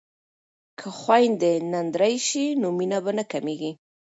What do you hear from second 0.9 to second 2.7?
خویندې نندرې شي نو